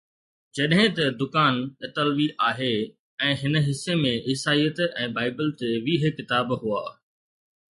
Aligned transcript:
جڏهن 0.55 0.87
ته 0.97 1.03
دڪان 1.19 1.55
اطالوي 1.87 2.25
آهي 2.49 2.71
۽ 3.27 3.29
هن 3.43 3.53
حصي 3.67 3.93
۾ 4.07 4.15
عيسائيت 4.31 4.77
۽ 4.87 5.07
بائيبل 5.19 5.53
تي 5.61 5.69
ويهه 5.87 6.15
ڪتاب 6.21 6.57
هئا 6.65 6.83